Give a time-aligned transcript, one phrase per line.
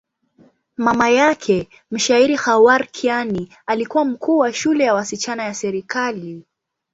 [0.85, 6.45] Mama yake, mshairi Khawar Kiani, alikuwa mkuu wa shule ya wasichana ya serikali.